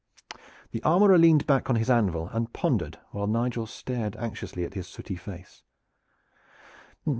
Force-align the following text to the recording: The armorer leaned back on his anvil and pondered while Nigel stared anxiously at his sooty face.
The 0.71 0.81
armorer 0.81 1.19
leaned 1.19 1.45
back 1.45 1.69
on 1.69 1.75
his 1.75 1.87
anvil 1.87 2.27
and 2.33 2.51
pondered 2.51 2.97
while 3.11 3.27
Nigel 3.27 3.67
stared 3.67 4.15
anxiously 4.15 4.63
at 4.63 4.73
his 4.73 4.87
sooty 4.87 5.15
face. 5.15 5.61